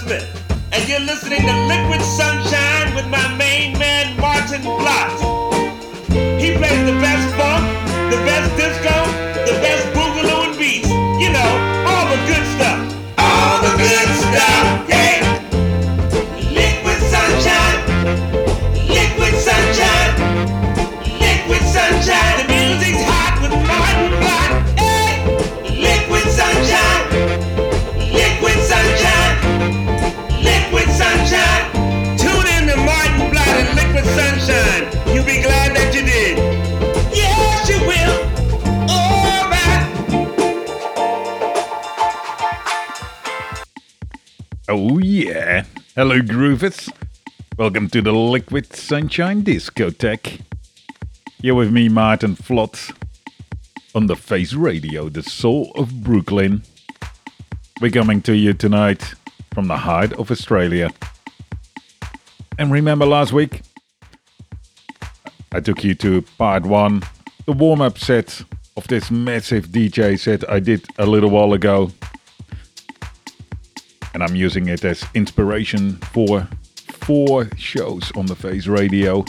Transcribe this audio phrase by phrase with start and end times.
[0.00, 0.24] Smith,
[0.72, 5.12] and you're listening to Liquid Sunshine with my main man, Maarten Vlot.
[6.40, 7.64] He plays the best funk,
[8.08, 8.96] the best disco,
[9.44, 10.88] the best boogaloo and beats.
[11.20, 11.52] You know,
[11.84, 12.80] all the good stuff.
[13.18, 14.79] All the good stuff,
[45.20, 45.64] yeah.
[45.94, 46.90] Hello groovers.
[47.58, 50.40] Welcome to the Liquid Sunshine Discotheque.
[51.42, 52.96] You're with me, Maarten Vlot,
[53.94, 56.62] on the Face Radio, the soul of Brooklyn.
[57.82, 59.12] We're coming to you tonight
[59.52, 60.90] from the heart of Australia.
[62.58, 63.60] And remember last week?
[65.52, 67.02] I took you to part one,
[67.44, 68.42] the warm up set
[68.74, 71.90] of this massive DJ set I did a little while ago
[74.14, 76.48] and I'm using it as inspiration for
[76.88, 79.24] four shows on the Face Radio.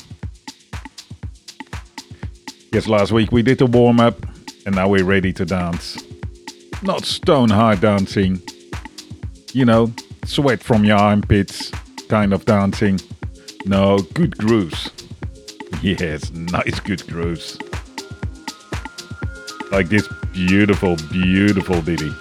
[2.71, 4.15] Yes, last week we did the warm up,
[4.65, 6.03] and now we're ready to dance.
[6.81, 8.41] Not stone hard dancing,
[9.53, 9.93] you know,
[10.25, 11.71] sweat from your armpits
[12.07, 12.99] kind of dancing.
[13.65, 14.89] No, good grooves.
[15.81, 17.57] Yes, nice good grooves.
[19.71, 22.11] Like this beautiful, beautiful ditty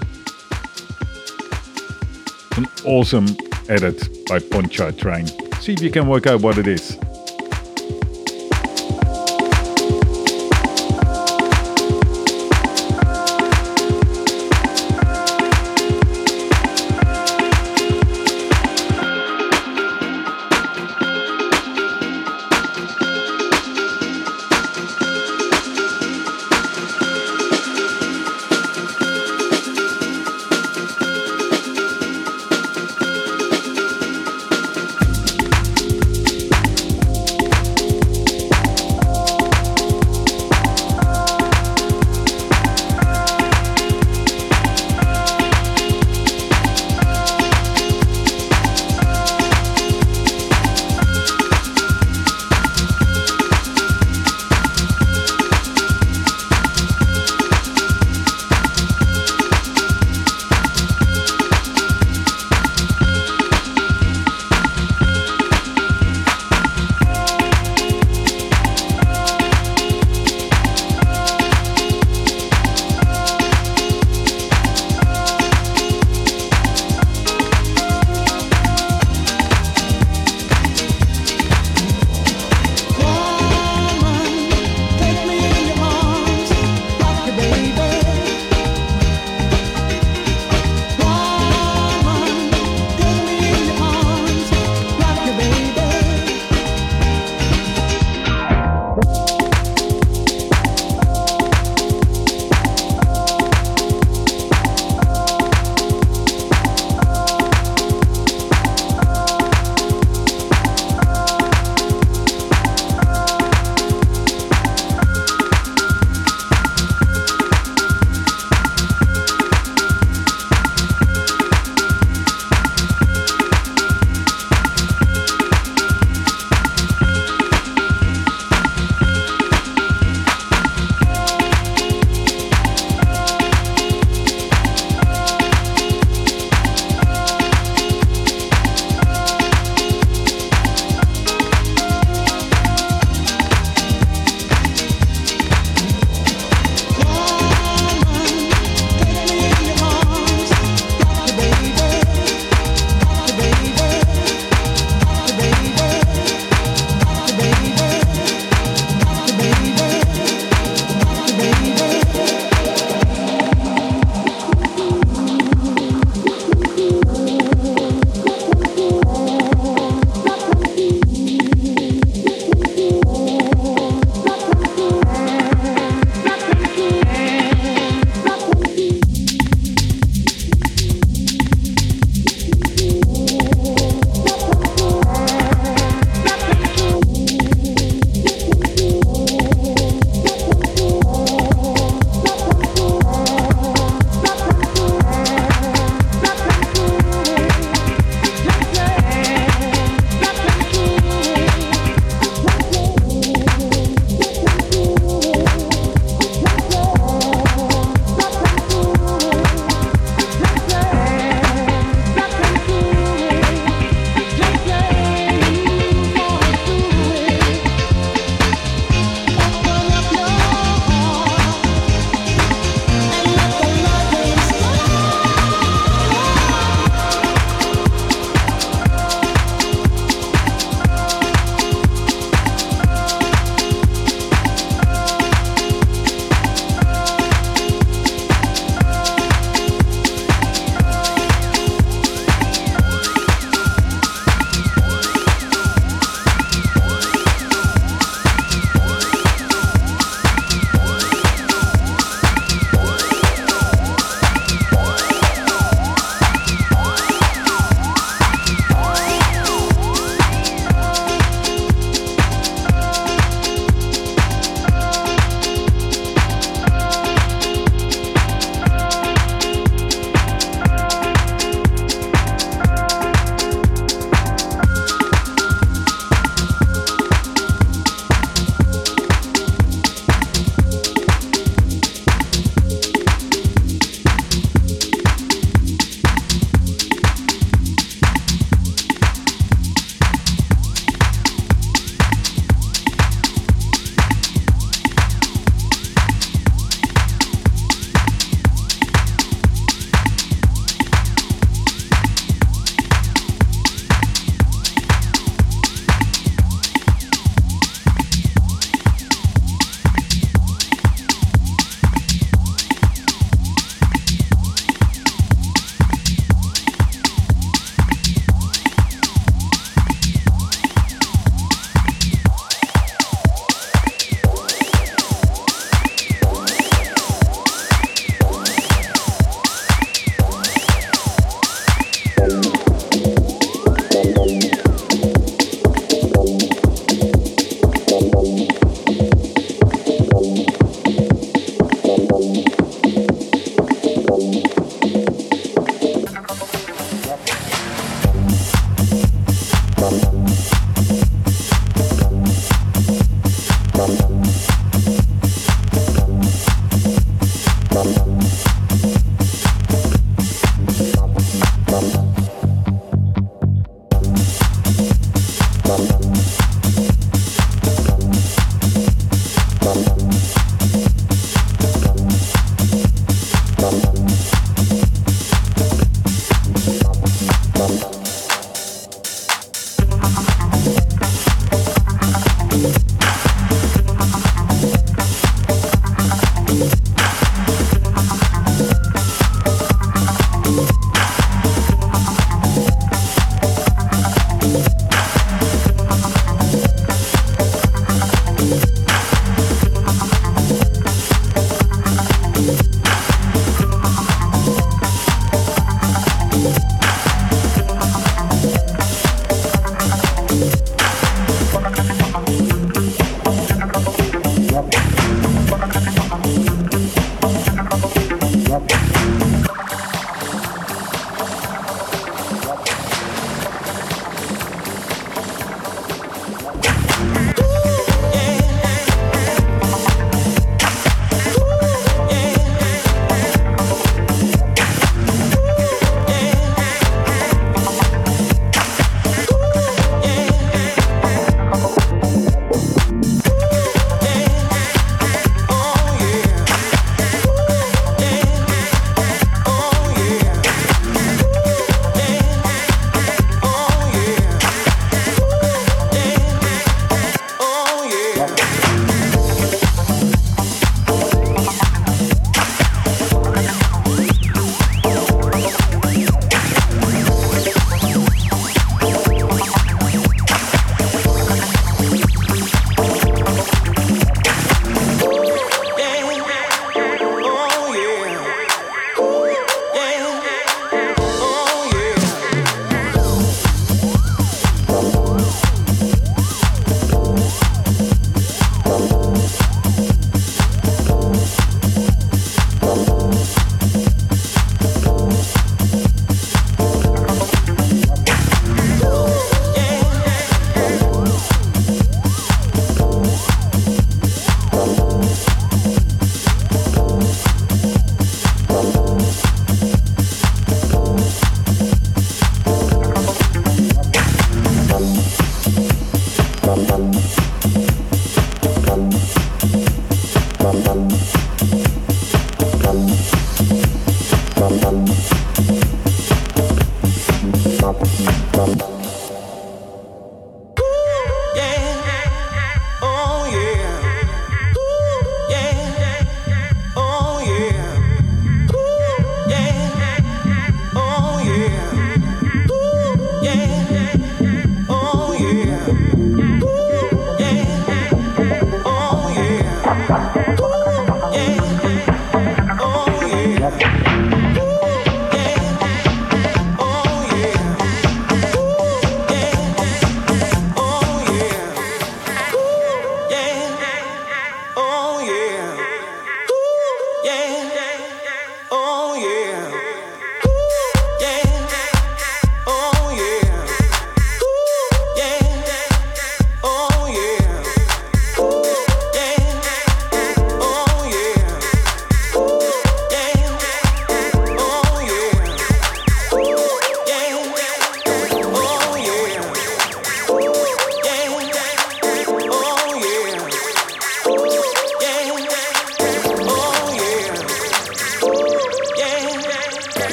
[2.56, 3.26] an awesome
[3.68, 5.26] edit by Pontchartrain.
[5.60, 6.98] See if you can work out what it is.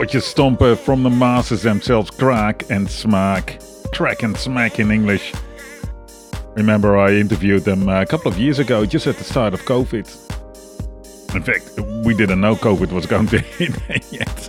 [0.00, 3.62] Gorgeous stomper from the masters themselves, Kraak and Smaak.
[3.92, 5.34] Crack and Smack in English.
[6.56, 9.60] Remember, I interviewed them uh, a couple of years ago, just at the start of
[9.66, 10.08] COVID.
[11.34, 13.76] In fact, we didn't know COVID was going to hit
[14.10, 14.48] yet.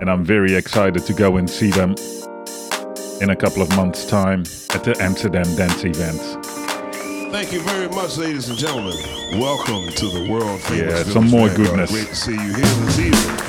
[0.00, 1.94] And I'm very excited to go and see them
[3.20, 6.22] in a couple of months' time at the Amsterdam Dance event.
[7.30, 8.96] Thank you very much, ladies and gentlemen.
[9.32, 11.06] Welcome to the world famous.
[11.06, 11.90] Yeah, some more goodness.
[11.90, 13.47] Great to see you here this evening.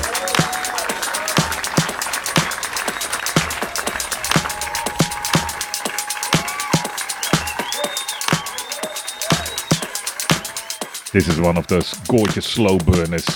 [11.12, 13.26] This is one of those gorgeous slow burners.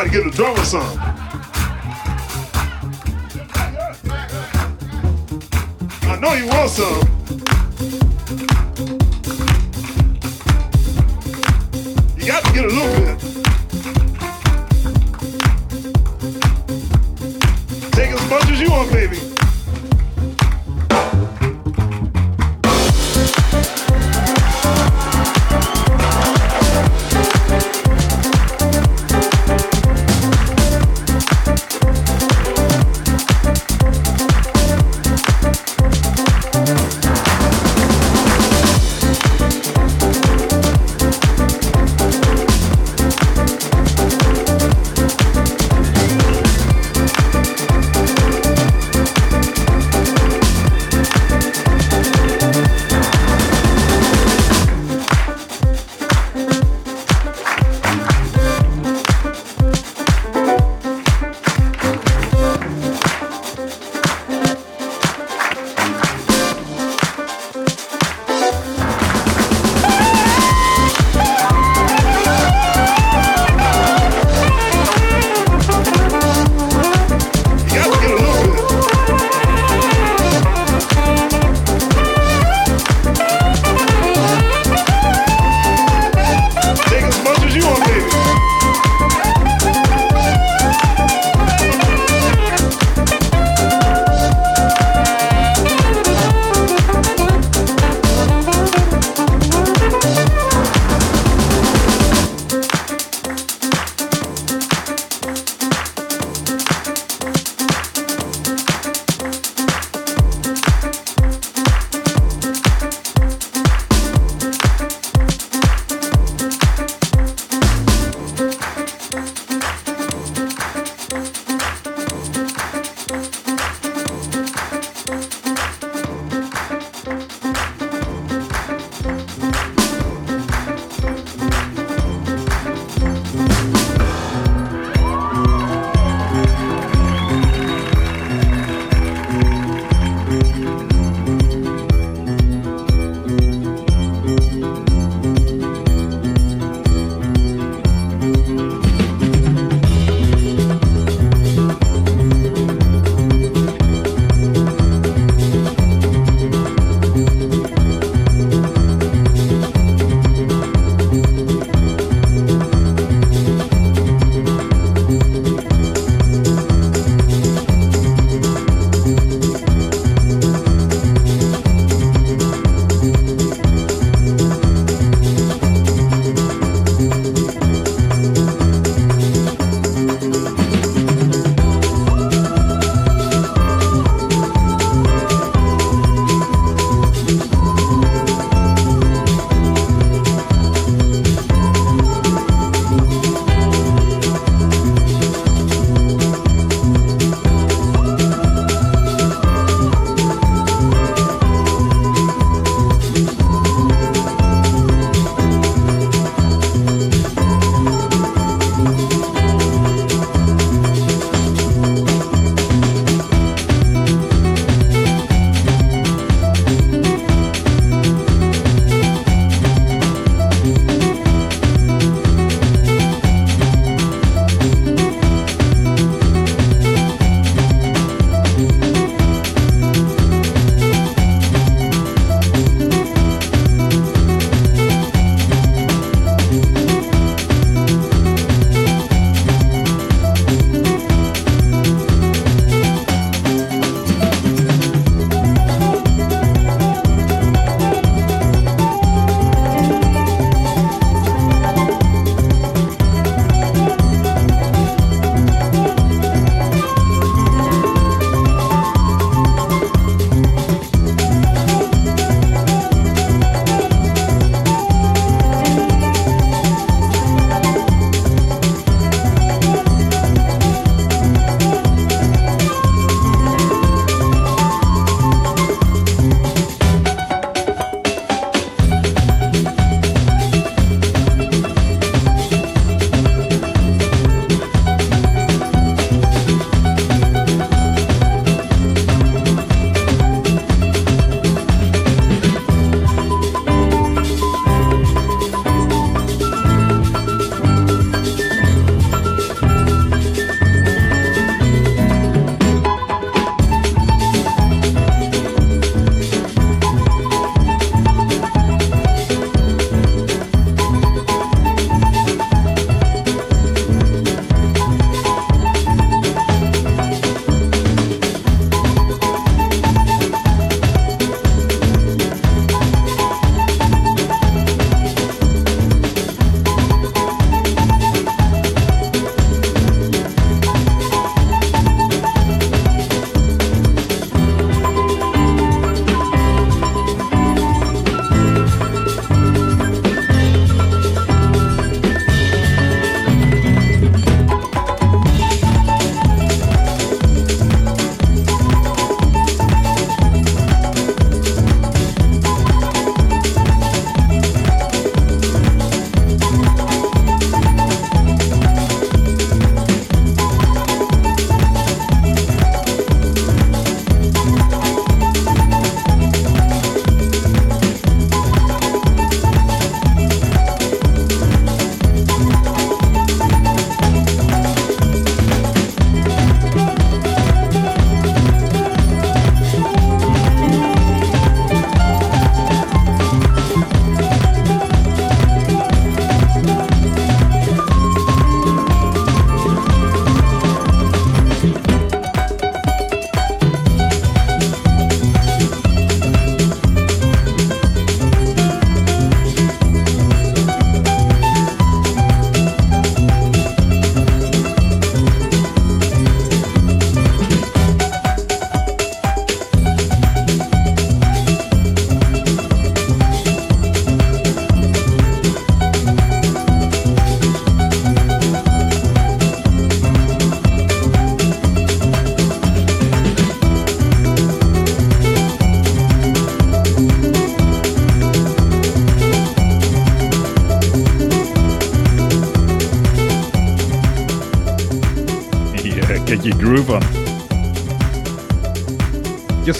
[0.00, 0.98] Got to get the drummer some.
[6.02, 7.09] I know you want some.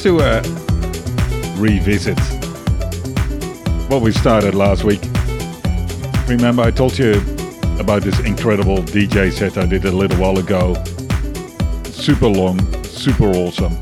[0.02, 0.42] To uh,
[1.58, 2.18] revisit
[3.90, 5.02] what we started last week.
[6.26, 7.20] Remember, I told you
[7.78, 10.72] about this incredible DJ set I did a little while ago.
[11.84, 13.78] Super long, super awesome.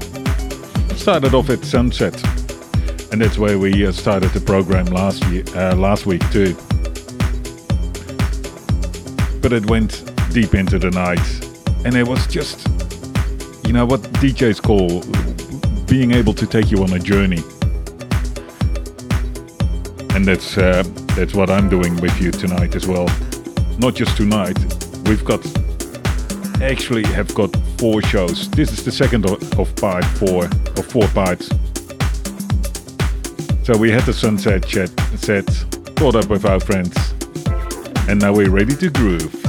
[0.96, 2.20] Started off at sunset,
[3.12, 6.52] and that's where we uh, started the program last year, uh, last week too.
[9.40, 10.02] But it went
[10.32, 12.66] deep into the night, and it was just,
[13.64, 15.04] you know, what DJs call
[15.88, 17.42] being able to take you on a journey.
[20.14, 20.82] And that's uh,
[21.16, 23.06] that's what I'm doing with you tonight as well.
[23.78, 24.58] Not just tonight.
[25.06, 25.40] We've got
[26.62, 28.50] actually have got four shows.
[28.50, 31.48] This is the second of, of part four of four parts.
[33.64, 35.46] So we had the sunset chat set,
[35.96, 36.96] caught up with our friends,
[38.08, 39.47] and now we're ready to groove.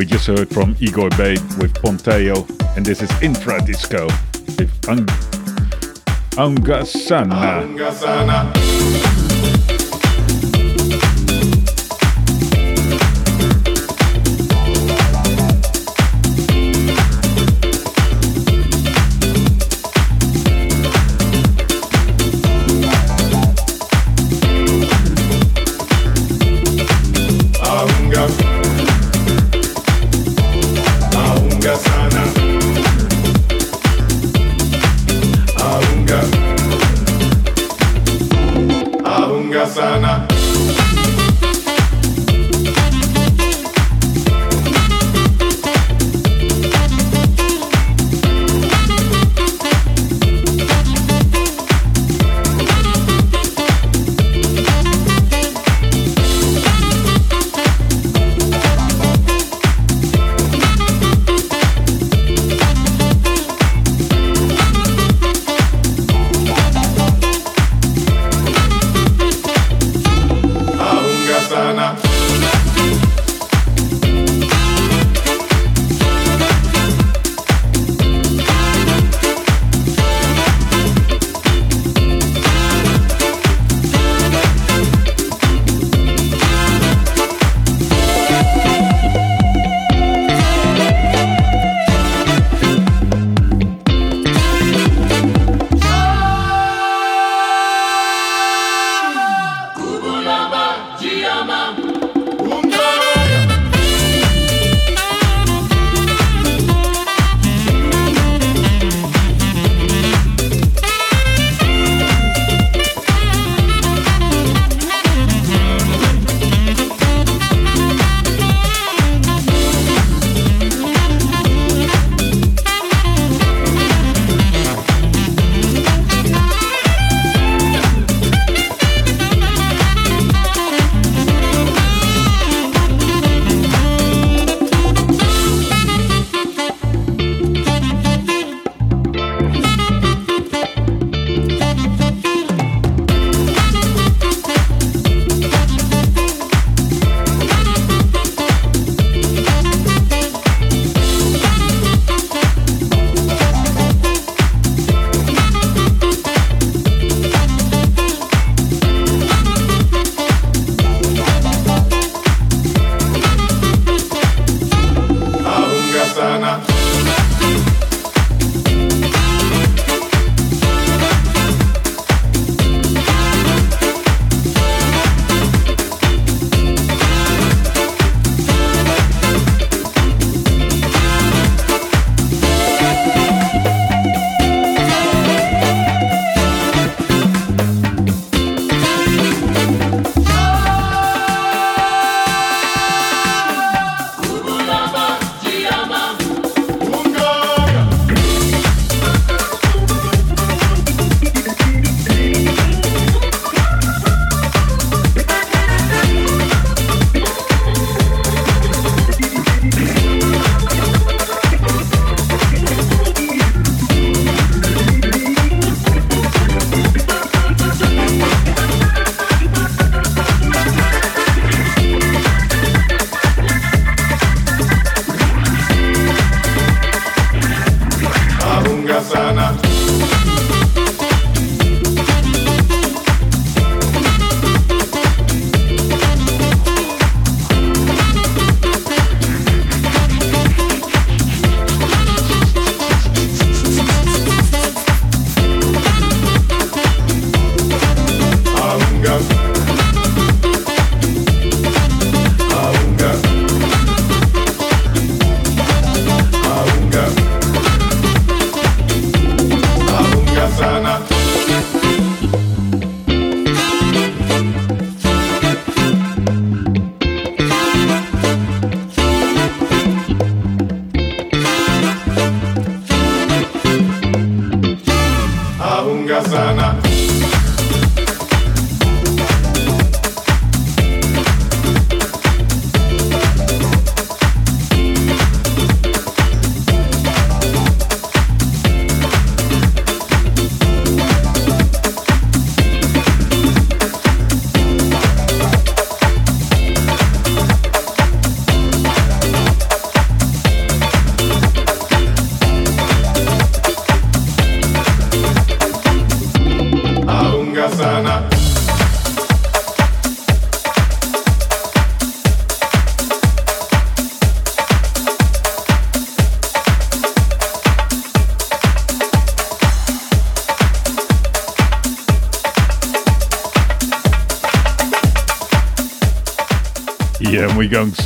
[0.00, 4.06] We just heard from Igor Babe with Ponteio, and this is Infradisco
[4.56, 5.04] with Ang-
[6.38, 7.60] Aungasana.
[7.76, 9.29] Aunga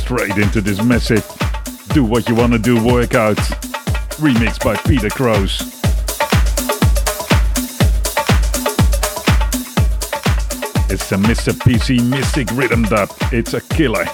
[0.05, 1.25] straight into this massive
[1.91, 3.37] Do What You Wanna Do workout,
[4.21, 5.63] Remix by Peter Croce.
[10.93, 11.53] It's a Mr.
[11.53, 13.09] PC Mystic Rhythm Dub.
[13.31, 14.05] It's a killer.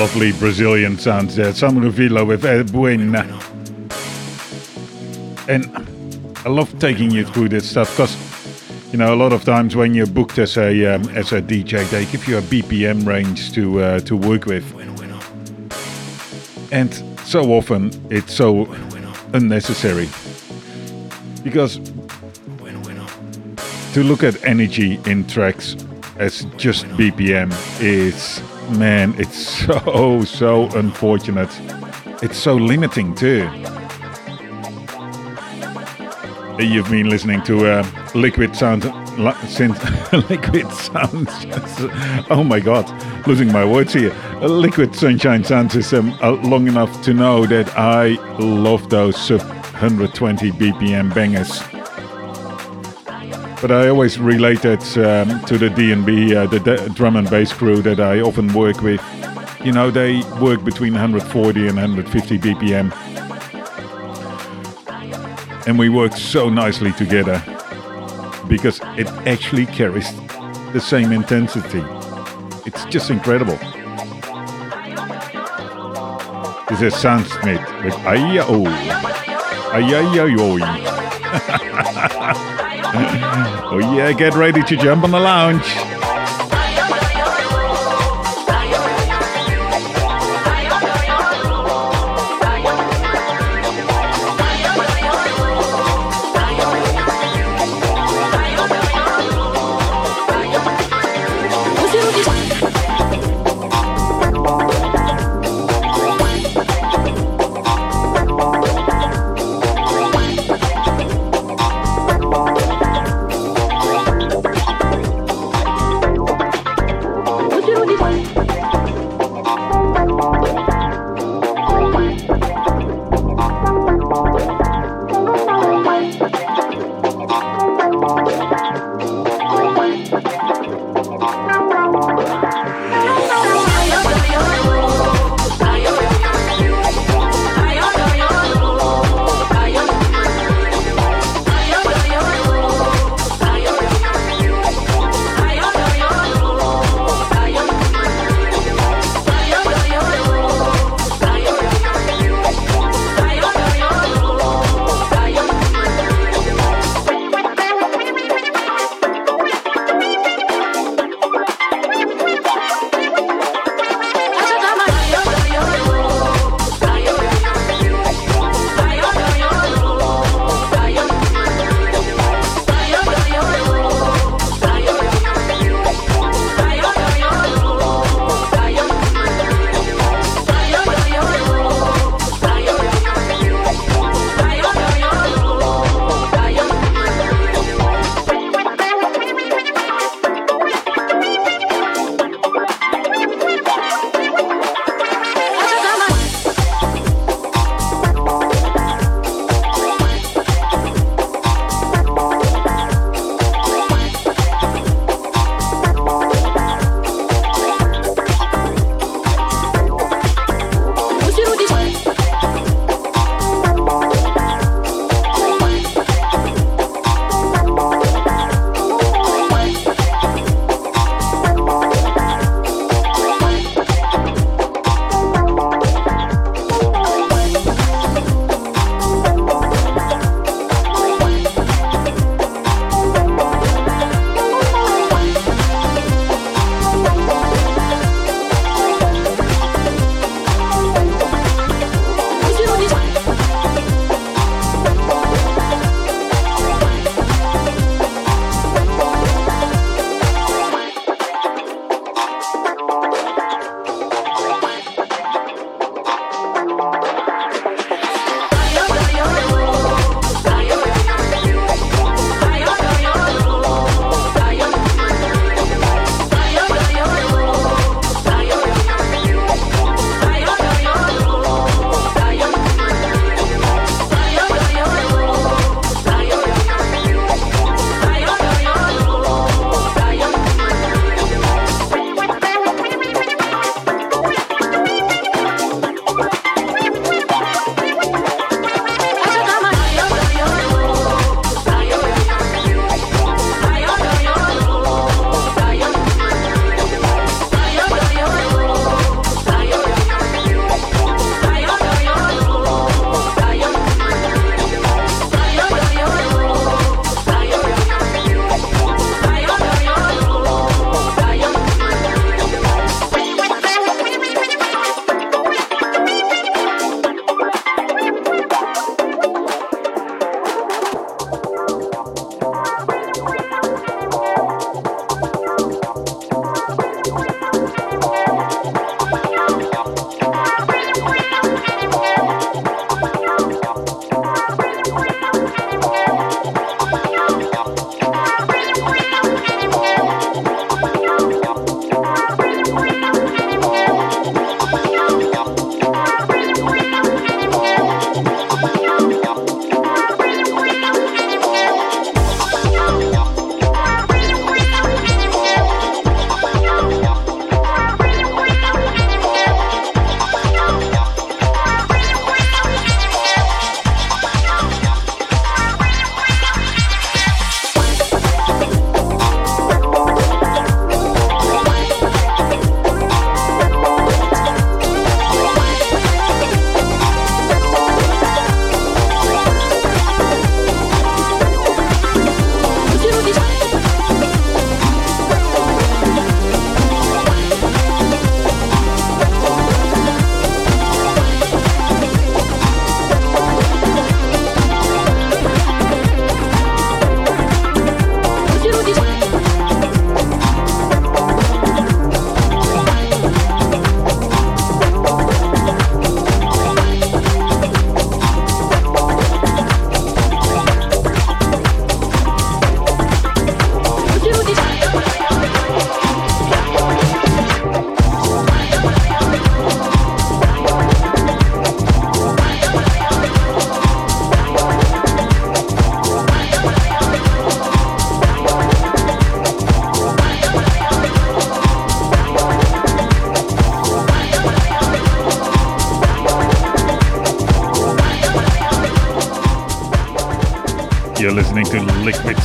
[0.00, 1.52] Lovely Brazilian sounds there.
[1.52, 3.20] With Buena.
[5.46, 5.66] And
[6.42, 8.16] I love taking you through this stuff because,
[8.92, 11.86] you know, a lot of times when you're booked as a um, as a DJ,
[11.90, 14.64] they give you a BPM range to uh, to work with,
[16.72, 16.94] and
[17.26, 18.74] so often it's so
[19.34, 20.08] unnecessary
[21.44, 21.78] because
[23.92, 25.76] to look at energy in tracks
[26.16, 28.39] as just BPM is
[28.70, 31.50] man, it's so so unfortunate.
[32.22, 33.48] It's so limiting too.
[36.58, 38.84] You've been listening to uh, Liquid Sound
[39.18, 39.78] li- since
[40.30, 41.30] Liquid Sounds.
[42.30, 42.86] oh my God,
[43.26, 44.14] losing my words here.
[44.42, 48.08] Liquid Sunshine Sound System uh, long enough to know that I
[48.38, 51.62] love those sub 120 BPM bangers.
[53.60, 57.52] But I always relate that um, to the D&B, uh, the d- drum and bass
[57.52, 59.02] crew that I often work with.
[59.62, 62.90] You know, they work between 140 and 150 BPM.
[65.66, 67.42] And we work so nicely together
[68.48, 70.10] because it actually carries
[70.72, 71.84] the same intensity.
[72.64, 73.58] It's just incredible.
[76.70, 78.64] This is Soundsmith with Ay-ya-oh.
[79.74, 80.56] Ay-ya-yo-yo.
[83.70, 85.89] oh yeah, get ready to jump on the lounge.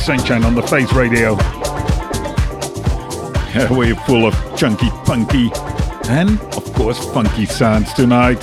[0.06, 1.34] Sunshine on the Face Radio.
[3.76, 5.50] We're full of chunky, punky,
[6.08, 8.40] and of course funky sounds tonight.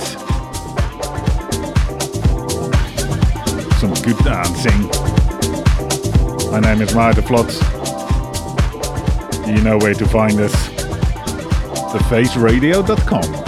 [3.80, 4.90] Some good dancing.
[6.50, 7.50] My name is Maarten Vlot.
[9.46, 10.52] You know where to find us.
[11.94, 13.43] thefaceradio.com.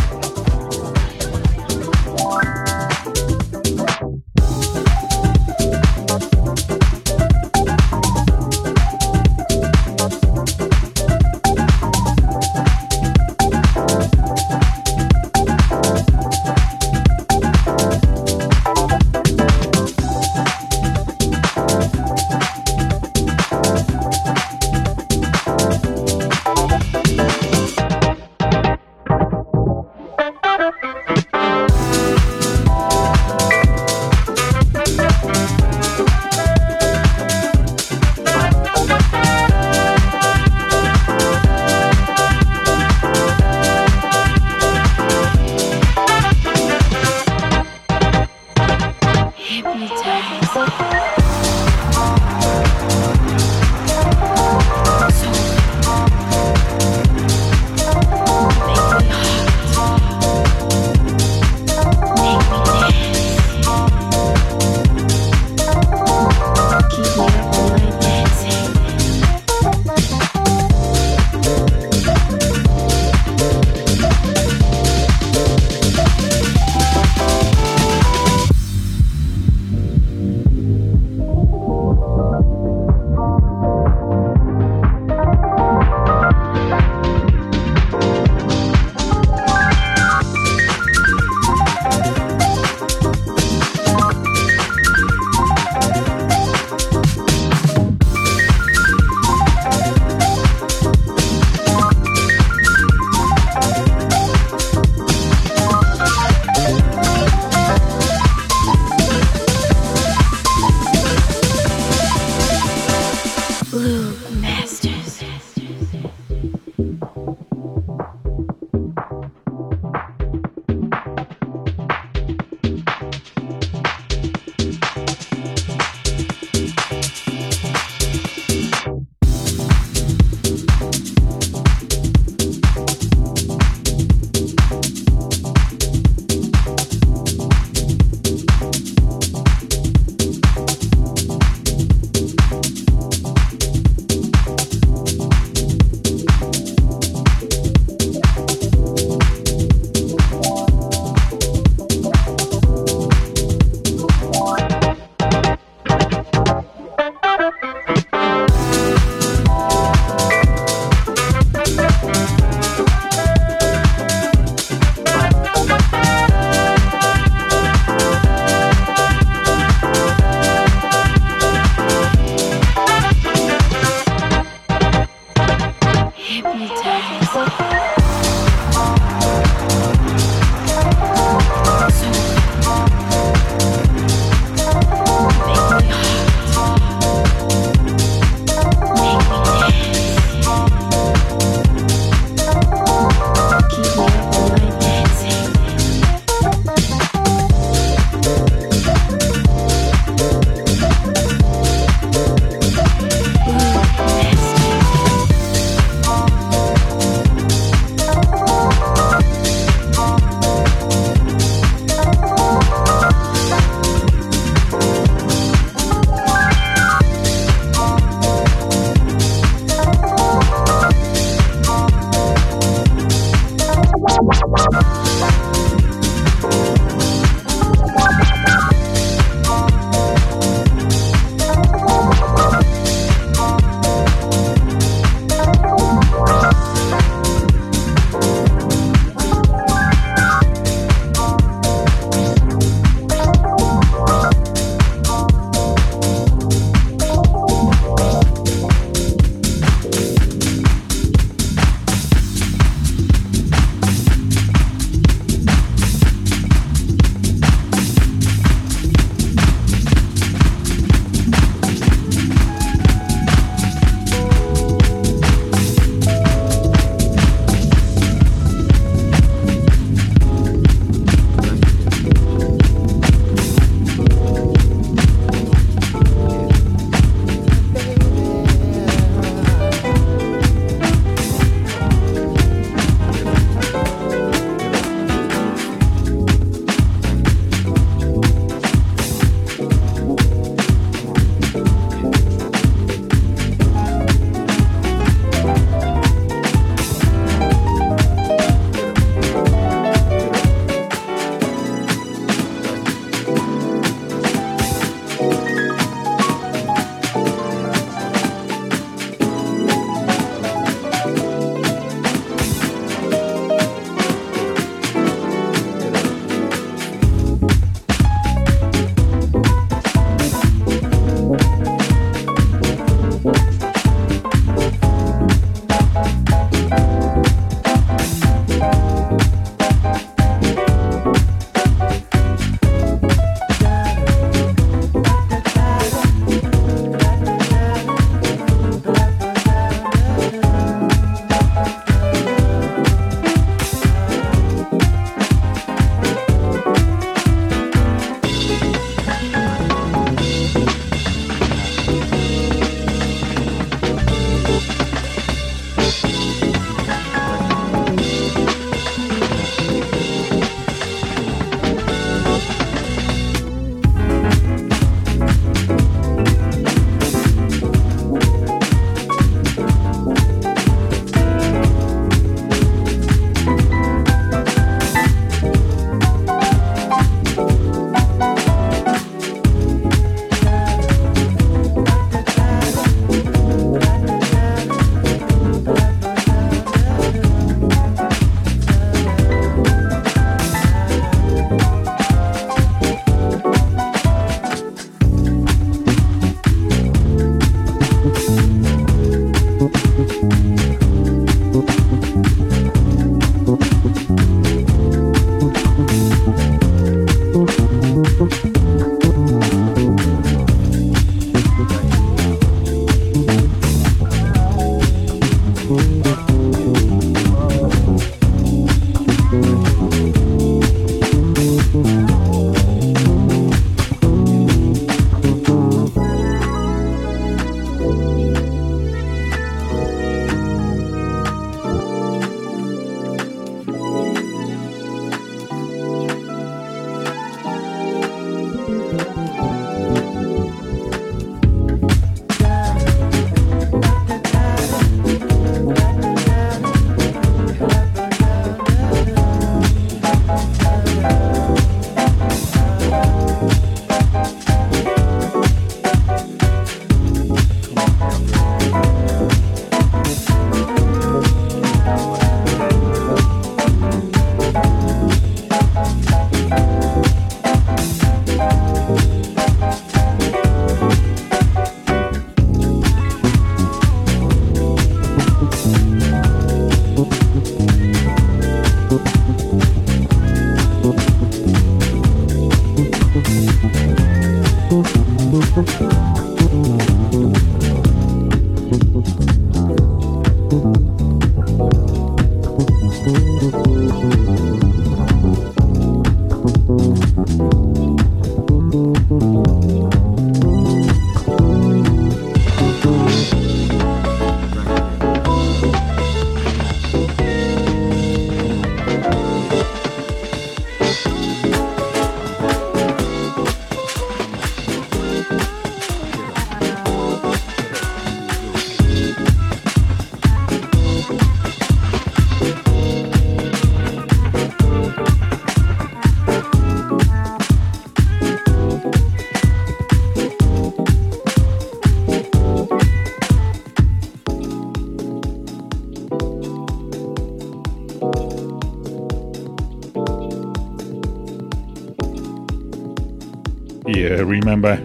[544.07, 544.77] Yeah, remember,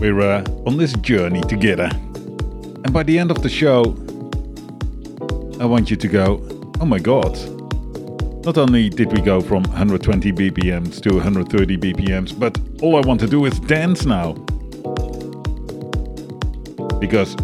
[0.00, 1.90] we're uh, on this journey together.
[1.92, 3.94] And by the end of the show,
[5.60, 6.42] I want you to go,
[6.80, 7.36] oh my god.
[8.46, 13.20] Not only did we go from 120 BPMs to 130 BPMs, but all I want
[13.20, 14.32] to do is dance now.
[17.00, 17.36] Because,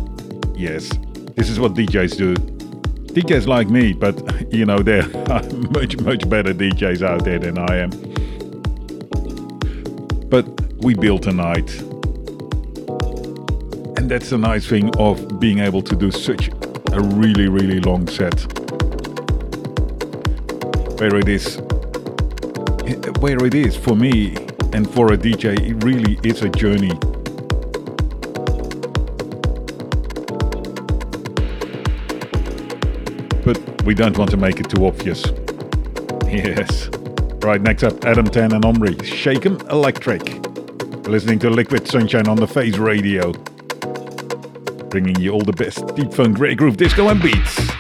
[0.57, 0.89] yes,
[1.37, 2.35] this is what DJs do.
[3.13, 7.59] DJs like me, but you know, there are much, much better DJs out there than
[7.59, 8.14] I am.
[10.85, 11.81] We built a night.
[13.97, 16.49] And that's the nice thing of being able to do such
[16.93, 18.39] a really, really long set.
[21.01, 21.57] Where it is,
[23.21, 24.37] where it is for me
[24.75, 26.93] and for a DJ, it really is a journey.
[33.43, 35.25] But we don't want to make it too obvious.
[36.29, 36.91] Yes.
[37.43, 40.44] Right, next up, Adam Ten and Omri, Shekem Electric.
[41.07, 43.33] Listening to Liquid Sunshine on the Face Radio.
[44.89, 47.74] Bringing you all the best deep funk, rare groove, disco and beats.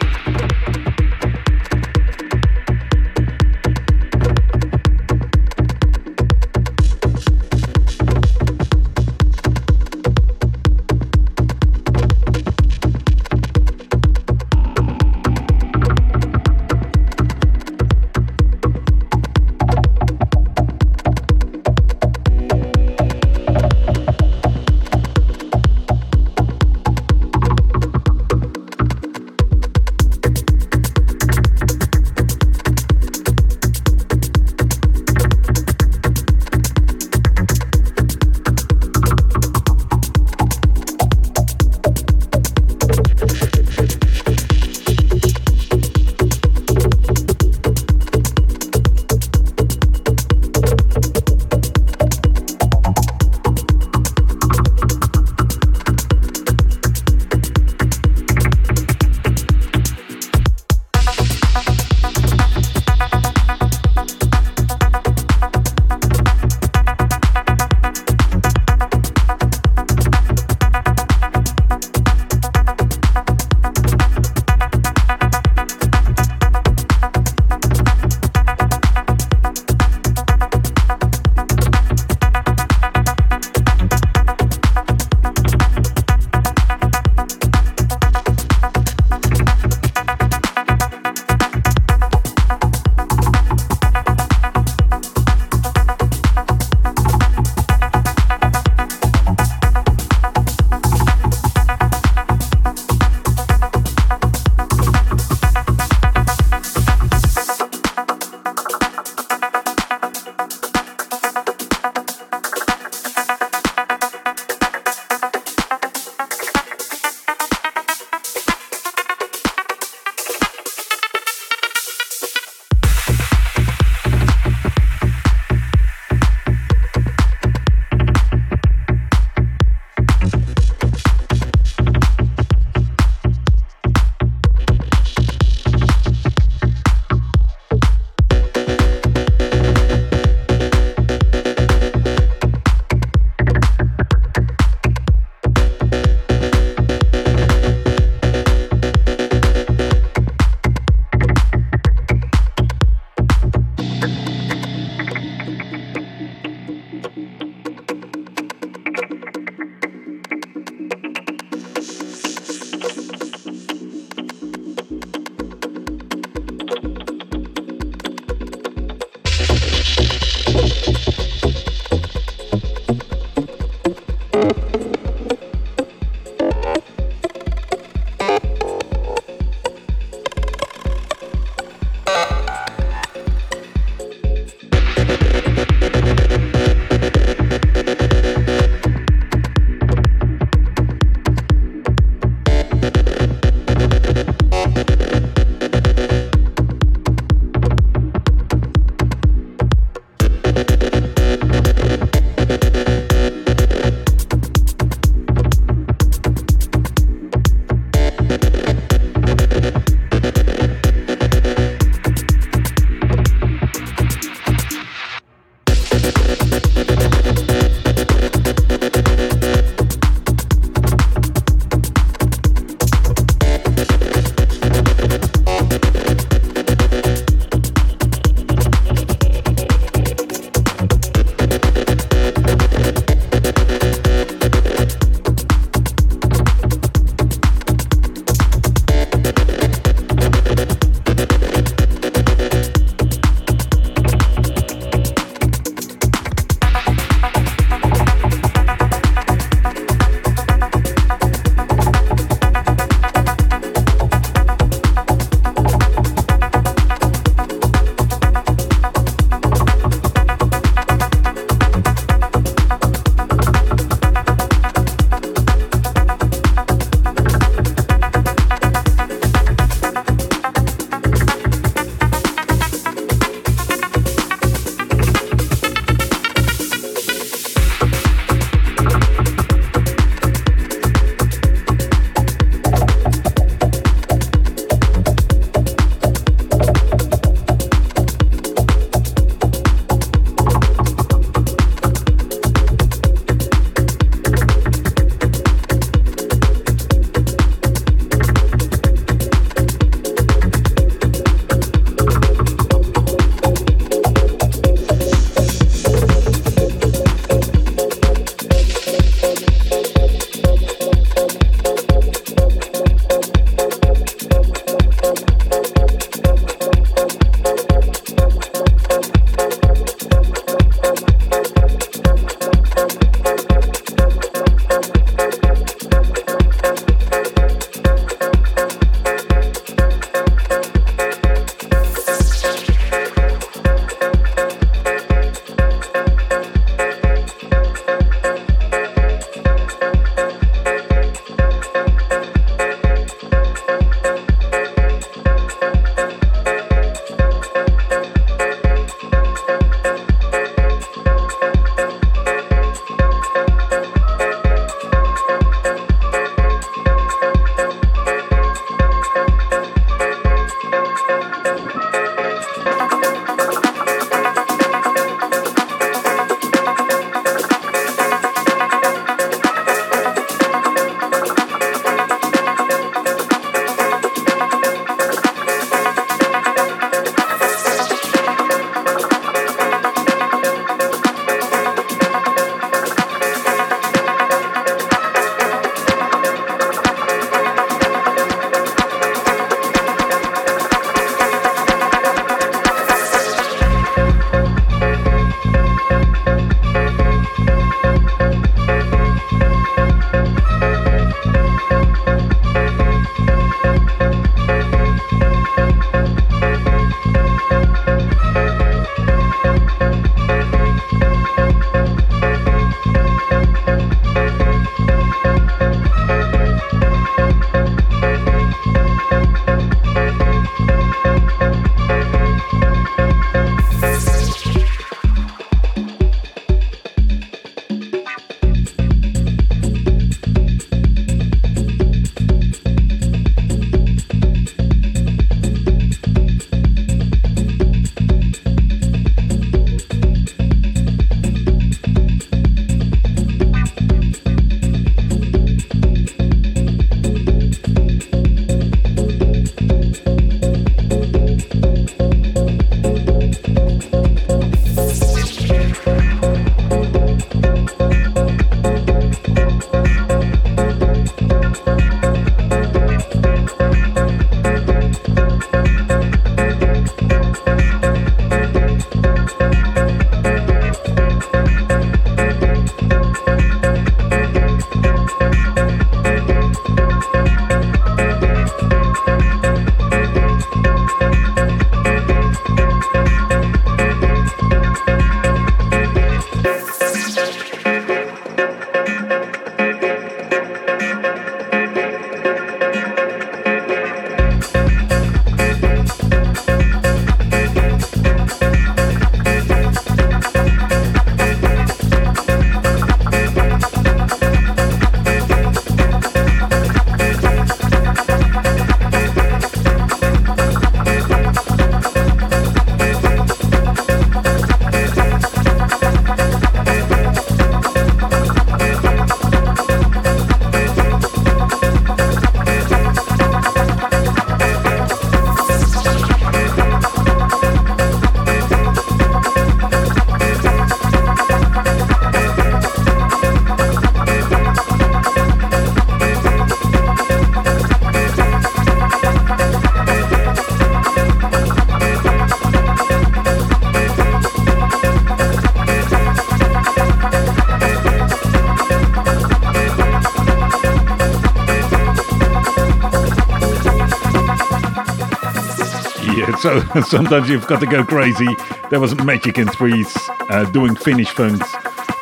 [556.54, 558.28] So sometimes you've got to go crazy.
[558.70, 559.92] There was Magic in Threes
[560.30, 561.52] uh, doing Finnish funks.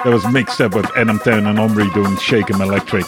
[0.04, 3.06] There was mixed up with Adam Ten and Omri doing Shekem Electric.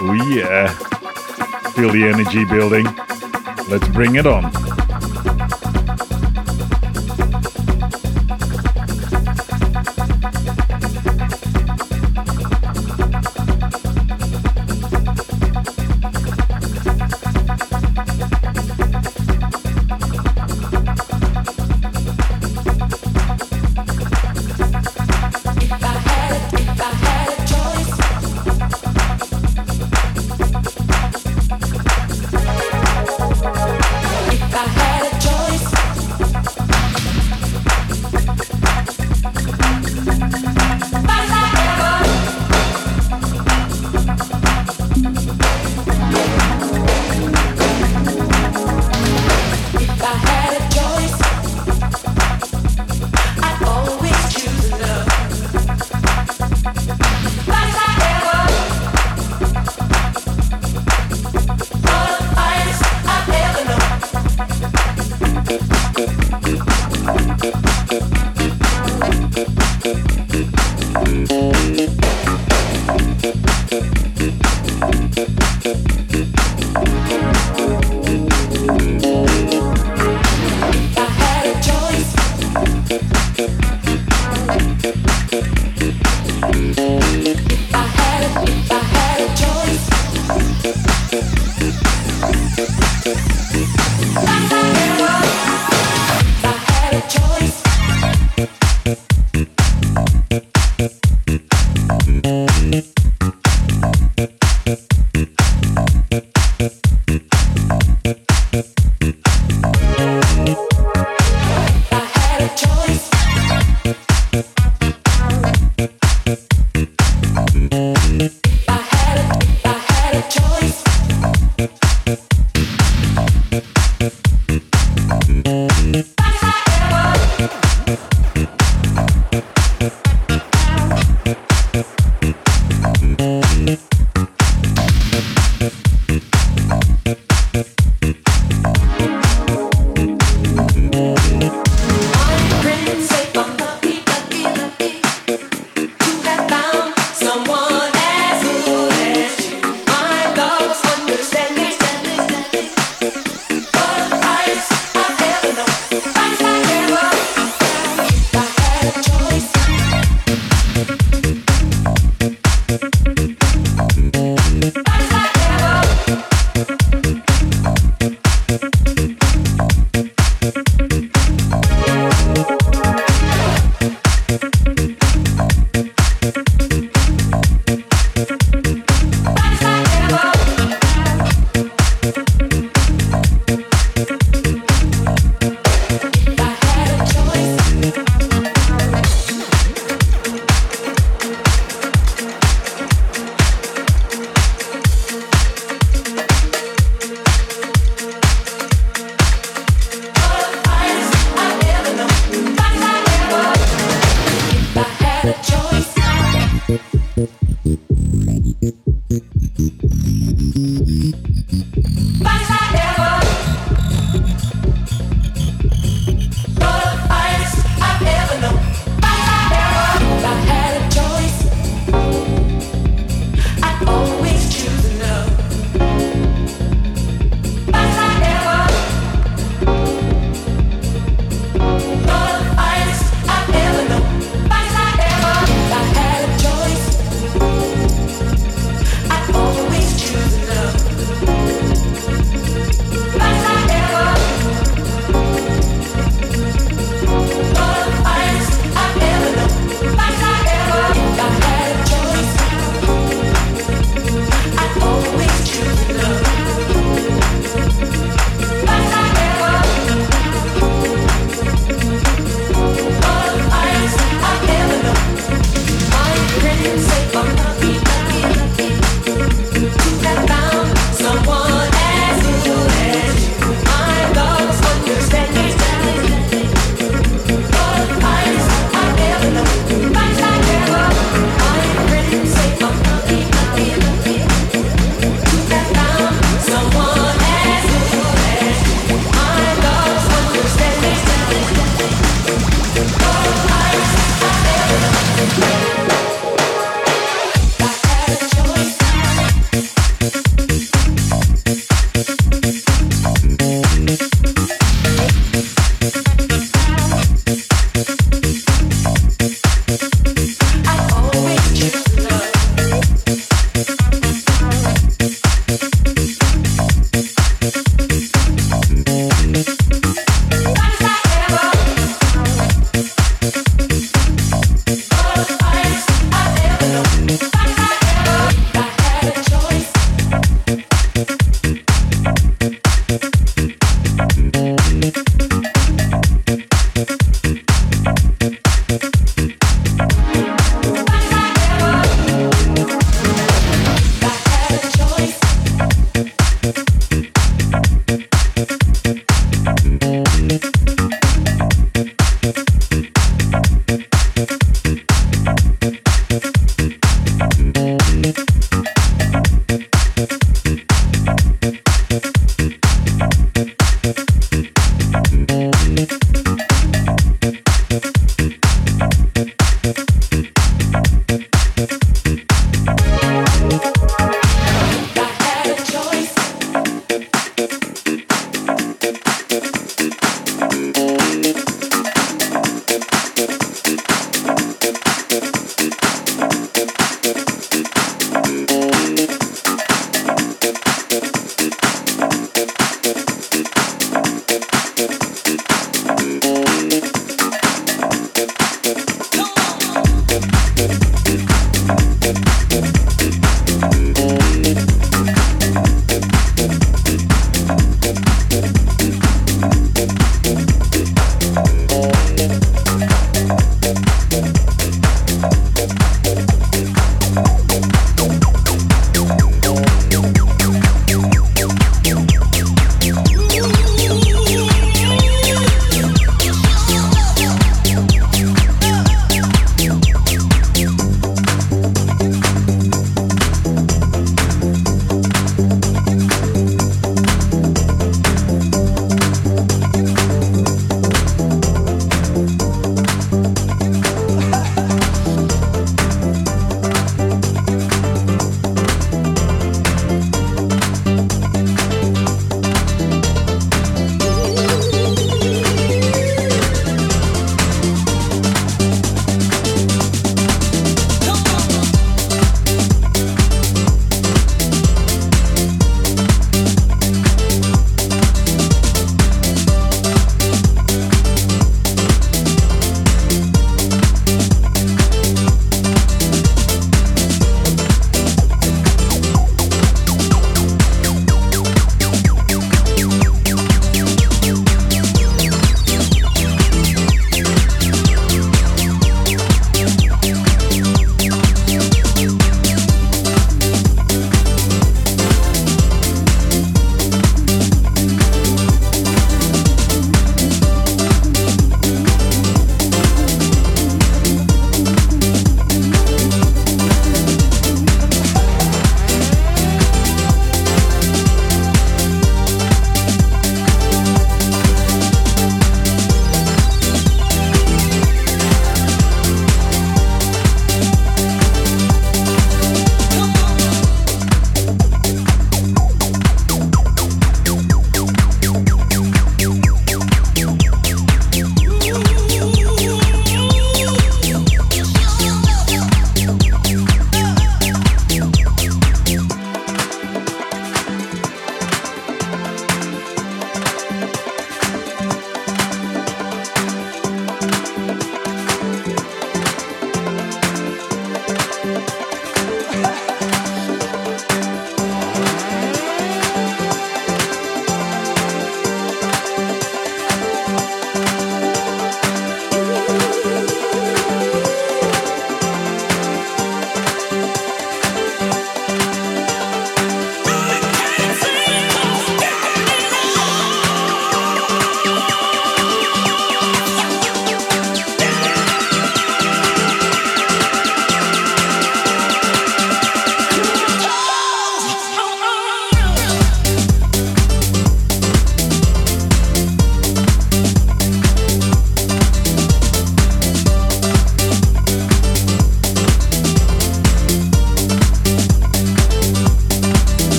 [0.00, 0.68] Oh yeah.
[1.72, 2.86] Feel the energy building.
[3.68, 4.59] Let's bring it on.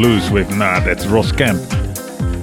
[0.00, 1.60] Footloose with Nah, that's Ross Kemp.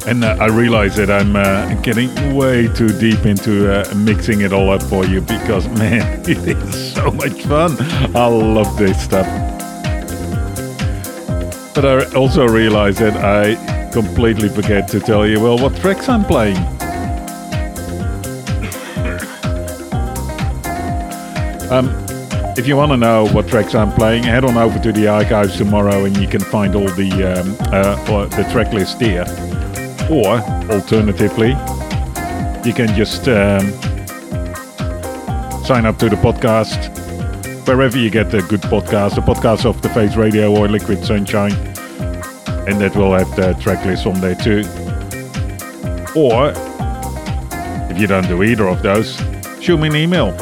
[0.06, 4.54] And uh, I realize that I'm uh, getting way too deep into uh, mixing it
[4.54, 7.76] all up for you because, man, it is so much fun.
[8.16, 9.26] I love this stuff.
[11.74, 13.56] But I also realize that I
[13.92, 16.58] completely forget to tell you, well, what tracks I'm playing.
[21.72, 22.07] Um,
[22.58, 25.58] if you want to know what tracks I'm playing, head on over to the archives
[25.58, 29.26] tomorrow and you can find all the um, uh, the track list there.
[30.10, 30.40] Or
[30.72, 31.50] alternatively,
[32.66, 33.72] you can just um,
[35.66, 36.96] sign up to the podcast
[37.68, 41.54] wherever you get a good podcast, the podcast of the Face Radio or Liquid Sunshine,
[42.68, 44.64] and that will have the track list on there too.
[46.20, 46.54] Or
[47.92, 49.22] if you don't do either of those,
[49.62, 50.36] shoot me an email.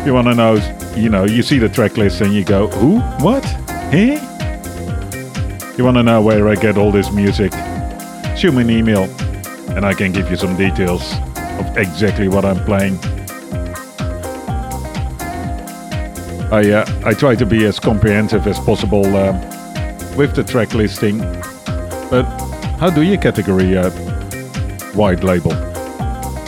[0.00, 2.68] If you want to know, you know, you see the track list and you go,
[2.68, 3.00] who?
[3.22, 3.44] What?
[3.92, 4.16] Eh?
[5.76, 7.52] You want to know where I get all this music?
[8.36, 9.04] Shoot me an email
[9.76, 11.12] and I can give you some details
[11.58, 12.98] of exactly what I'm playing.
[16.50, 19.38] I, uh, I try to be as comprehensive as possible um,
[20.16, 21.18] with the track listing,
[22.08, 22.24] but
[22.78, 23.90] how do you category a
[24.94, 25.52] white label?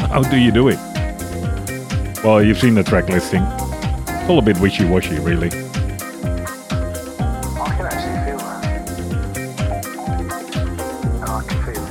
[0.08, 0.78] How do you do it?
[2.24, 3.46] Well, you've seen the track listing.
[4.28, 5.48] All a bit wishy-washy, really.
[5.48, 5.50] I
[7.76, 8.88] can actually feel that.
[11.14, 11.90] And I can feel it.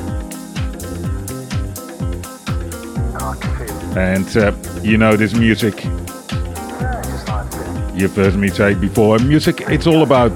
[3.13, 3.97] And I can feel it.
[3.97, 4.53] And uh,
[4.83, 7.51] you know this music, Yeah, just like
[7.99, 10.31] you've heard me say before, music, it's all about,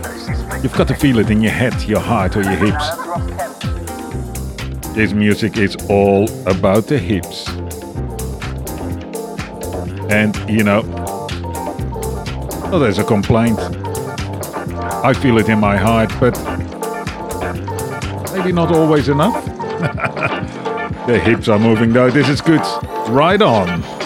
[0.64, 2.90] you've got to feel it in your head, your heart or your hips.
[2.90, 4.96] that's Ross Kemp.
[4.96, 7.48] This music is all about the hips.
[10.10, 10.82] And, you know,
[12.72, 13.60] well, there's a complaint.
[13.60, 16.38] I feel it in my heart, but
[18.34, 19.44] maybe not always enough.
[21.06, 22.10] the hips are moving though.
[22.10, 22.62] This is good.
[23.10, 24.01] Right on.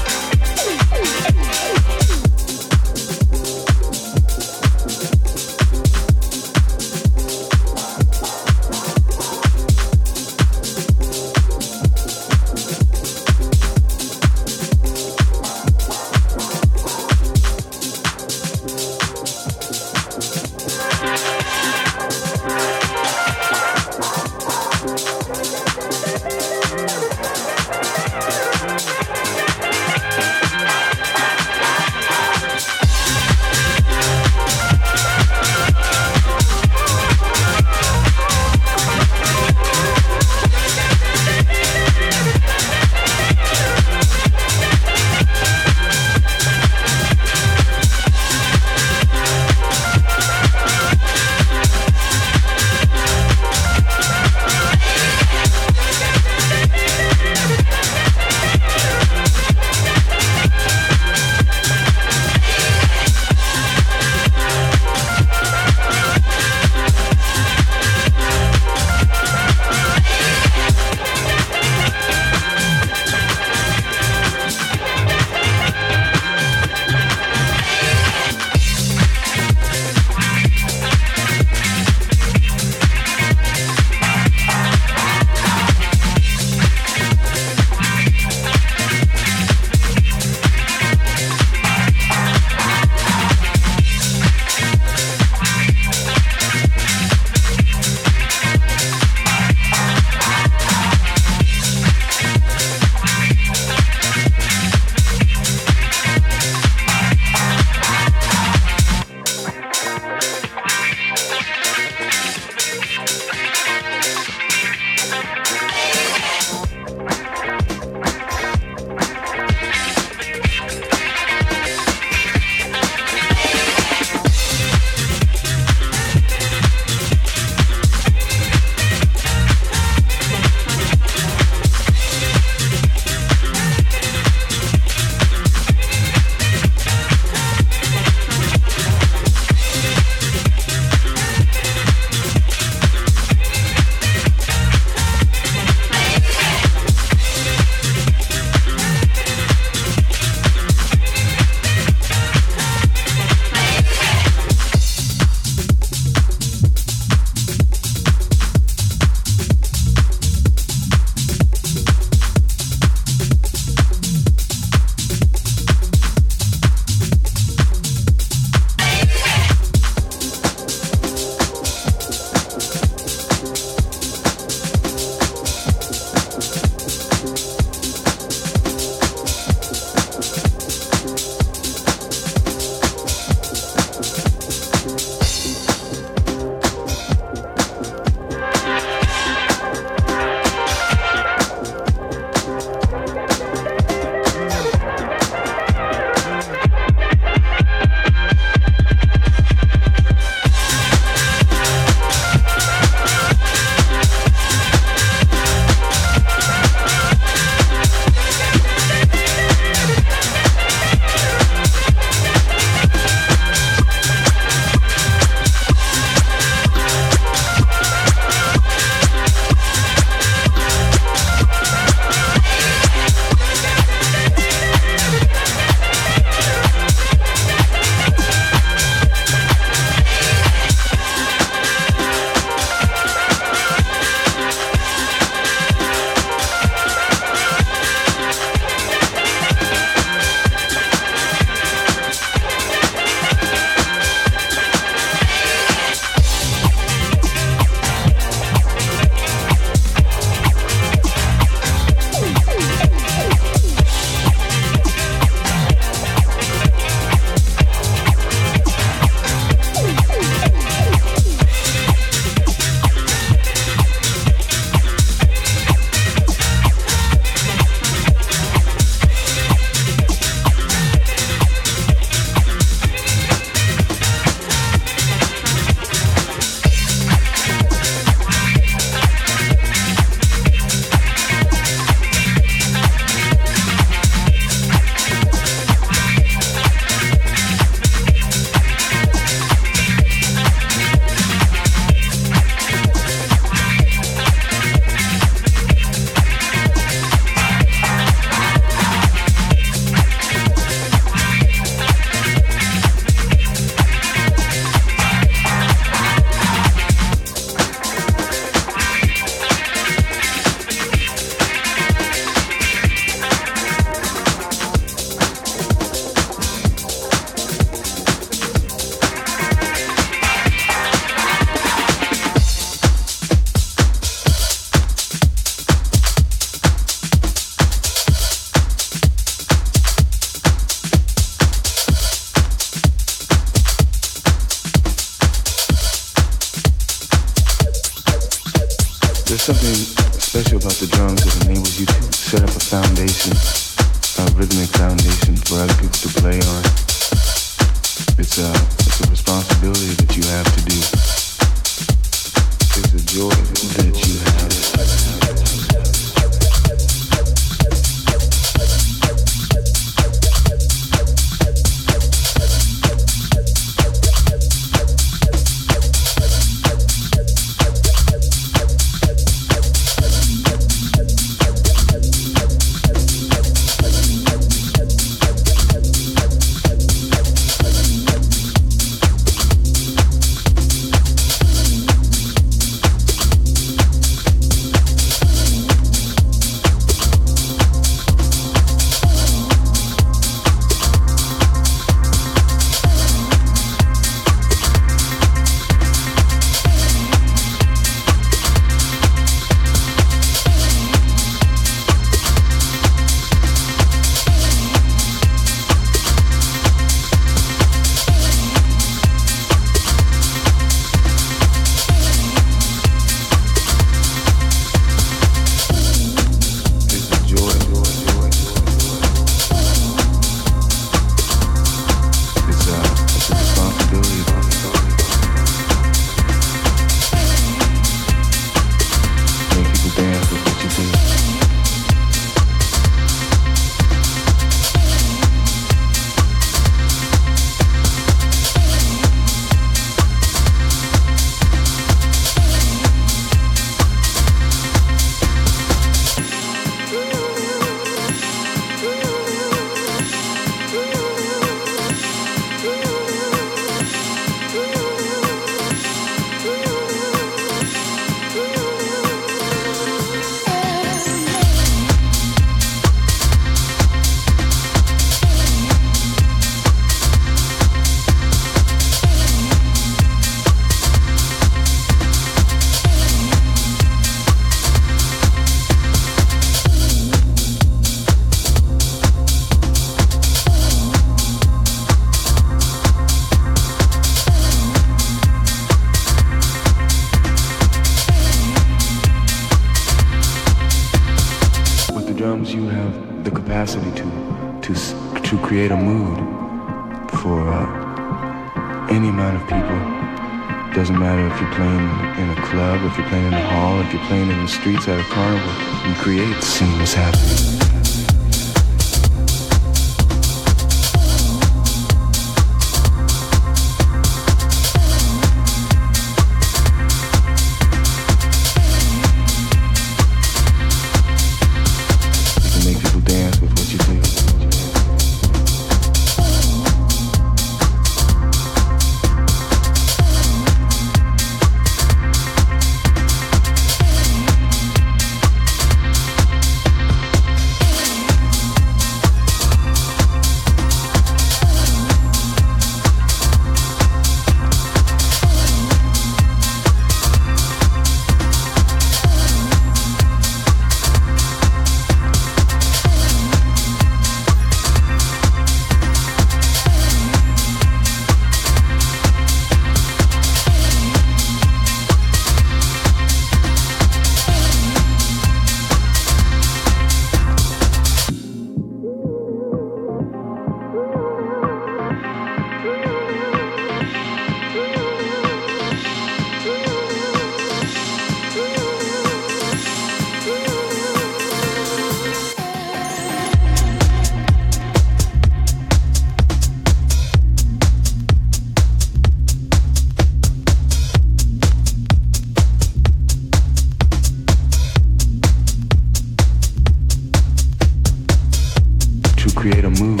[599.50, 600.00] create a mood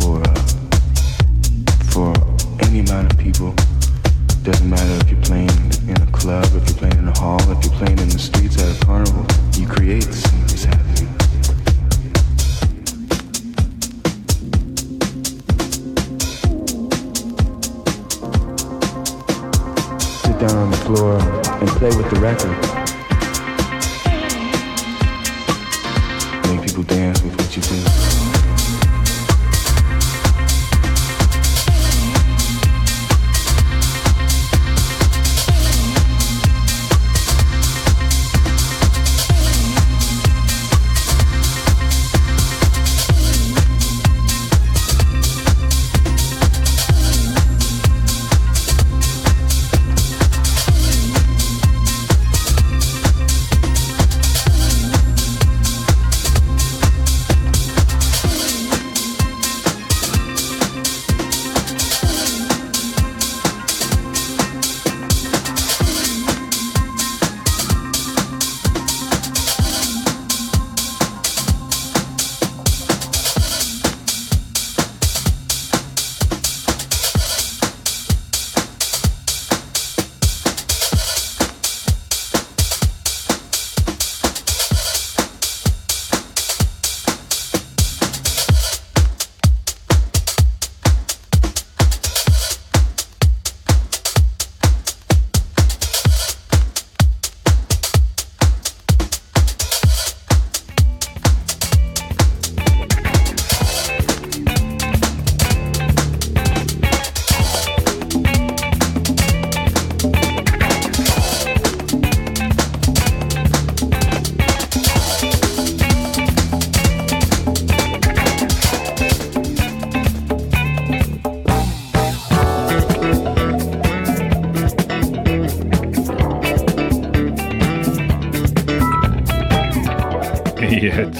[0.00, 0.34] for uh,
[1.92, 2.12] for
[2.66, 3.54] any amount of people.
[4.42, 5.48] Doesn't matter if you're playing
[5.86, 8.60] in a club, if you're playing in a hall, if you're playing in the streets
[8.60, 9.24] at a carnival.
[9.54, 11.06] You create something that's happening.
[20.00, 21.20] Sit down on the floor
[21.60, 22.56] and play with the record.
[26.50, 27.85] Make people dance with what you do.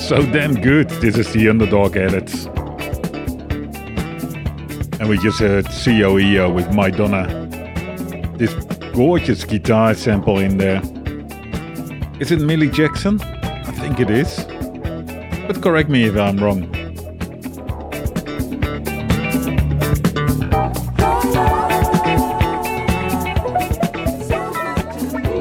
[0.06, 0.88] So damn good.
[1.00, 2.46] This is the underdog edits.
[5.00, 7.26] And we just heard COEO with Madonna.
[8.36, 8.54] This
[8.94, 10.80] gorgeous guitar sample in there.
[12.20, 13.20] Is it Millie Jackson?
[13.20, 14.44] I think it is.
[15.48, 16.70] But correct me if I'm wrong.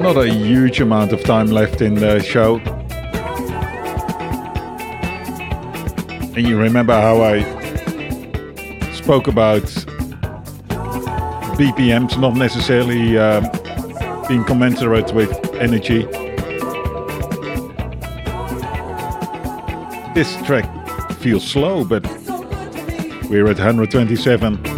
[0.02, 2.60] Not a huge amount of time left in the show.
[6.38, 7.44] And you remember how I
[8.92, 9.64] spoke about
[11.56, 13.50] BPMs not necessarily um,
[14.28, 16.04] being commensurate with energy.
[20.14, 20.70] This track
[21.20, 22.04] feels slow, but
[23.30, 24.75] we're at 127.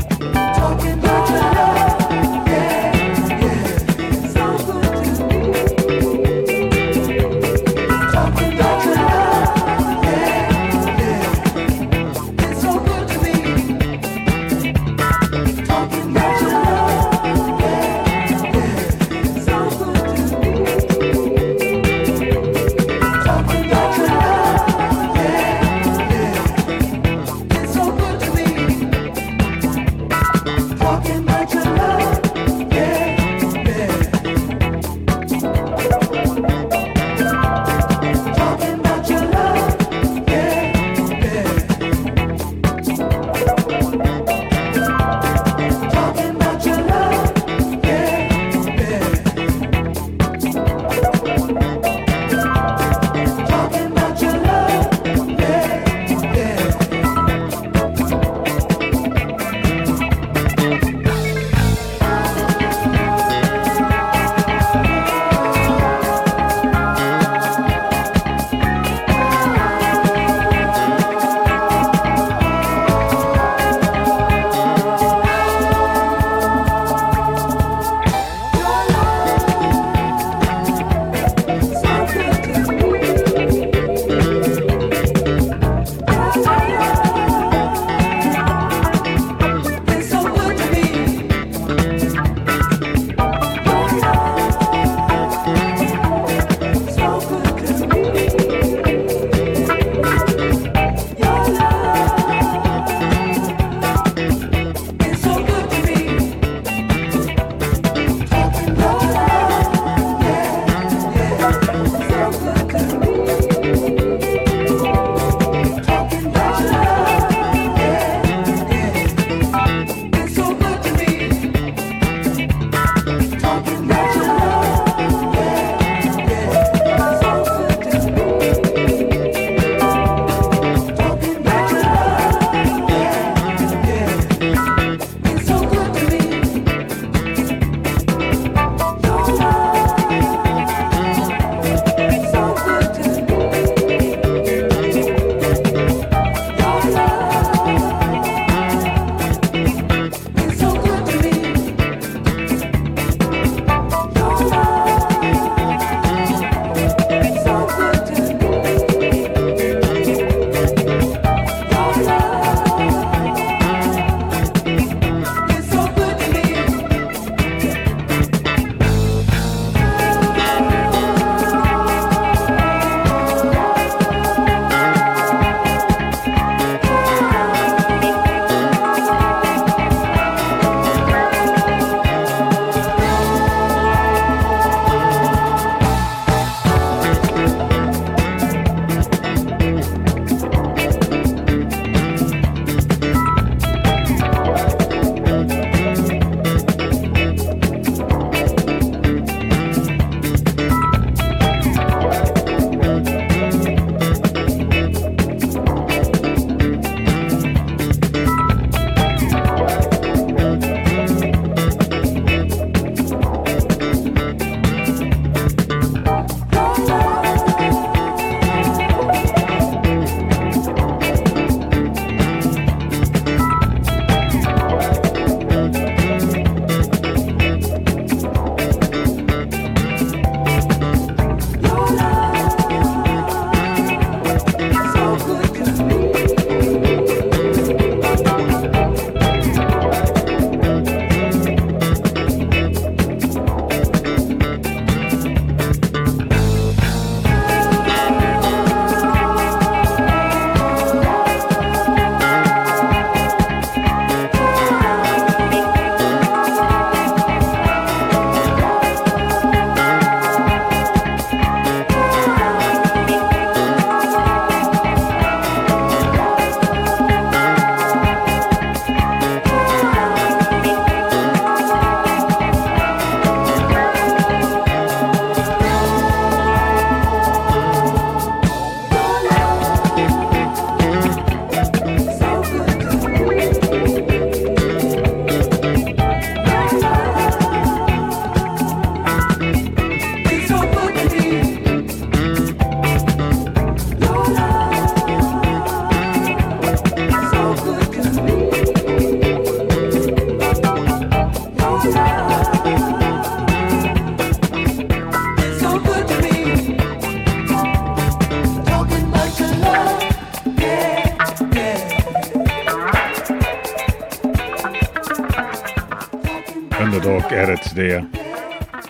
[317.78, 318.00] There.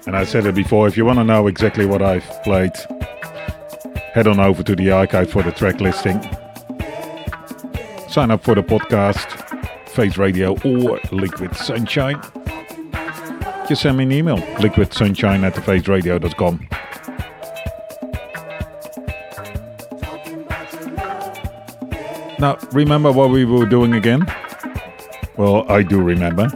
[0.07, 2.72] And I said it before, if you want to know exactly what I've played,
[4.14, 6.19] head on over to the archive for the track listing.
[8.09, 9.27] Sign up for the podcast,
[9.89, 12.19] Face Radio or Liquid Sunshine.
[13.68, 16.68] Just send me an email, liquidsunshine at thefaceradio.com.
[22.39, 24.26] Now, remember what we were doing again?
[25.35, 26.49] Well, I do remember.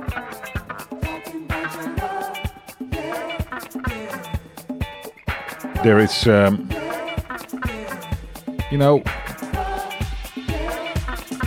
[5.84, 6.70] There is, um,
[8.70, 9.02] you know,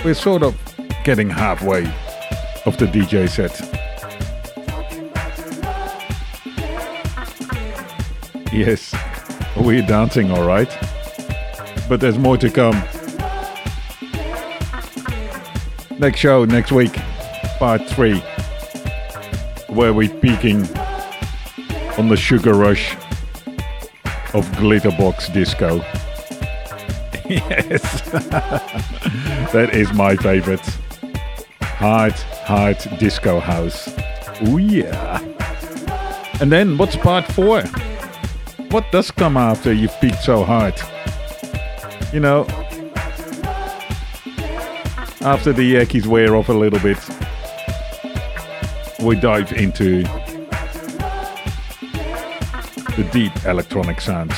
[0.05, 0.57] we're sort of
[1.05, 1.85] getting halfway
[2.67, 3.61] of the DJ set.
[8.53, 8.93] Yes,
[9.57, 10.69] we're dancing all right,
[11.89, 12.75] but there's more to come.
[16.01, 16.97] Next show next week,
[17.61, 18.19] part three,
[19.69, 20.67] where we're peaking
[21.97, 22.97] on the sugar rush
[24.35, 25.77] of Glitterbox Disco.
[27.31, 28.11] yes,
[29.53, 30.67] that is my favorite.
[31.63, 33.89] Hard, hard disco house.
[34.43, 35.21] Oh yeah.
[36.41, 37.63] And then what's part four?
[38.71, 40.75] What does come after you've peaked so hard?
[42.13, 42.45] You know,
[45.21, 46.99] after the eckies wear off a little bit,
[49.01, 50.03] we dive into
[52.97, 54.35] the deep electronic sounds.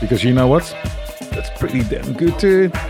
[0.00, 0.74] Because you know what?
[1.30, 2.70] That's pretty damn good too.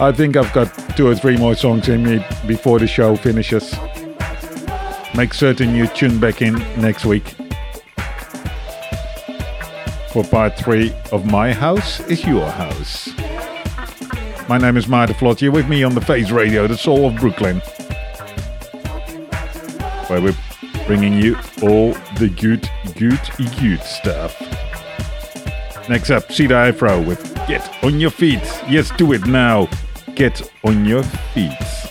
[0.00, 3.74] I think I've got two or three more songs in me before the show finishes.
[5.14, 7.34] Make certain you tune back in next week
[10.12, 13.08] for part three of My House is Your House.
[14.48, 15.40] My name is Maarten Vlot.
[15.40, 17.60] You're with me on the Face Radio, the soul of Brooklyn,
[20.08, 20.34] where we're
[20.90, 22.68] bringing you all the good,
[22.98, 23.20] good,
[23.60, 24.40] good stuff.
[25.88, 28.42] Next up, C Da Afro with Get on Your Feet.
[28.68, 29.68] Yes, do it now.
[30.16, 31.89] Get on your feet.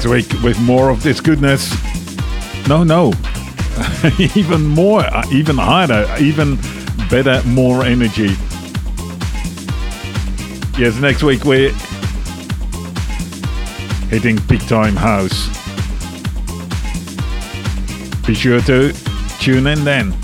[0.00, 1.70] Next week with more of this goodness.
[2.66, 3.12] No, no.
[4.34, 6.56] even more, uh, even harder, even
[7.10, 8.30] better, more energy.
[10.78, 11.70] Yes, next week we're
[14.08, 15.48] hitting big time house.
[18.26, 18.94] Be sure to
[19.38, 20.14] tune in then.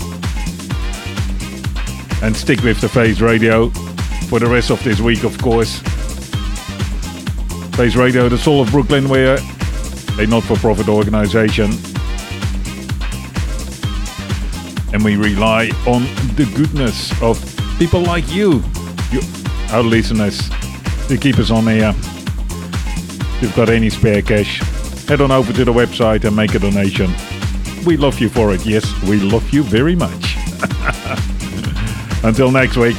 [2.23, 3.69] And stick with the Face Radio
[4.27, 5.81] for the rest of this week, of course.
[7.75, 9.37] Face Radio, the soul of Brooklyn, we're
[10.19, 11.71] a not for profit organization.
[14.93, 16.03] And we rely on
[16.35, 17.37] the goodness of
[17.77, 18.63] people like you,
[19.11, 19.21] you
[19.71, 20.49] our listeners,
[21.07, 21.93] to keep us on air.
[21.95, 24.59] If you've got any spare cash,
[25.07, 27.13] head on over to the website and make a donation.
[27.85, 28.65] We love you for it.
[28.65, 30.35] Yes, we love you very much.
[32.23, 32.97] Until next week.